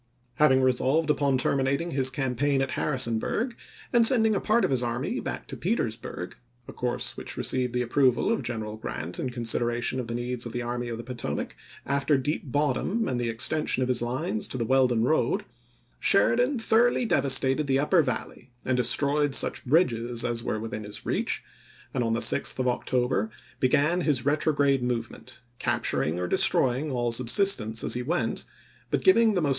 [0.37, 3.55] Having resolved upon terminating his campaign at Harrisonburg,
[3.93, 6.35] and sending a part of his army back to Petersburg,
[6.67, 10.53] a course which received the approval of General Grant in consideration of the needs of
[10.53, 14.57] the Army of the Potomac, after Deep Bottom and the extension of his lines to
[14.57, 15.45] the Wel don road,
[15.99, 21.43] Sheridan thoroughly devastated the upper Valley and destroyed such bridges as were within his reach,
[21.93, 23.29] and on the 6th of October
[23.59, 24.17] began Lincoln to Grant, Sept.
[24.17, 24.17] 29, 1864.
[24.17, 24.17] MS.
[24.17, 24.17] 314 ABRAHAM LINCOLN chap.
[24.17, 24.17] xiv.
[24.17, 28.45] his retrograde movement, capturing or destroying all subsistence as he went,
[28.89, 29.49] but giving the most Oct.